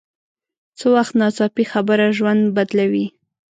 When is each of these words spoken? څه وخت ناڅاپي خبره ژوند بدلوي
څه 0.77 0.85
وخت 0.95 1.13
ناڅاپي 1.21 1.63
خبره 1.71 2.05
ژوند 2.17 2.41
بدلوي 2.55 3.05